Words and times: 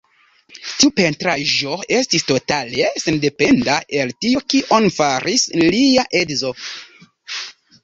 Tiu 0.69 0.91
pentraĵo 0.99 1.75
estis 1.97 2.25
totale 2.29 2.87
sendependa 3.03 3.77
el 4.01 4.15
tio 4.25 4.43
kion 4.55 4.91
faris 4.99 5.47
lia 5.63 6.09
edzo. 6.25 6.55